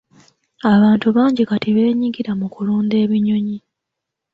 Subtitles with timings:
[0.73, 3.57] Abantu bangi kati beenyigira mu kulunda ebinyonyi.